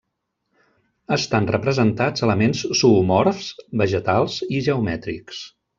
Estan 1.17 1.49
representats 1.55 2.25
elements 2.29 2.65
zoomorfs, 2.81 3.53
vegetals 3.85 4.43
i 4.59 4.67
geomètrics. 4.71 5.49